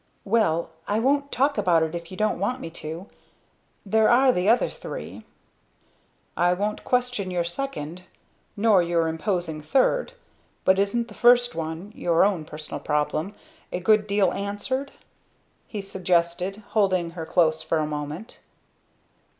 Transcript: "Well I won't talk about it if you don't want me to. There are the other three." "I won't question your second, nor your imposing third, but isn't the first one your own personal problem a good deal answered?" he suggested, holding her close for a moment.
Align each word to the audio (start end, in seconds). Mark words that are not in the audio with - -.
"Well 0.25 0.71
I 0.87 0.97
won't 0.97 1.31
talk 1.31 1.59
about 1.59 1.83
it 1.83 1.93
if 1.93 2.09
you 2.09 2.17
don't 2.17 2.39
want 2.39 2.59
me 2.59 2.71
to. 2.71 3.05
There 3.85 4.09
are 4.09 4.31
the 4.31 4.49
other 4.49 4.67
three." 4.67 5.25
"I 6.35 6.55
won't 6.55 6.83
question 6.83 7.29
your 7.29 7.43
second, 7.43 8.01
nor 8.57 8.81
your 8.81 9.07
imposing 9.07 9.61
third, 9.61 10.13
but 10.65 10.79
isn't 10.79 11.07
the 11.07 11.13
first 11.13 11.53
one 11.53 11.91
your 11.95 12.23
own 12.23 12.45
personal 12.45 12.79
problem 12.79 13.35
a 13.71 13.79
good 13.79 14.07
deal 14.07 14.31
answered?" 14.33 14.91
he 15.67 15.83
suggested, 15.83 16.63
holding 16.69 17.11
her 17.11 17.27
close 17.27 17.61
for 17.61 17.77
a 17.77 17.85
moment. 17.85 18.39